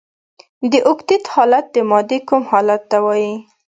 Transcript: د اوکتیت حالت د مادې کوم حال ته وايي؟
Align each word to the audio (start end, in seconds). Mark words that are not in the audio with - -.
د 0.71 0.73
اوکتیت 0.89 1.23
حالت 1.33 1.65
د 1.75 1.77
مادې 1.89 2.19
کوم 2.27 2.41
حال 2.51 2.67
ته 2.89 2.97
وايي؟ 3.05 3.33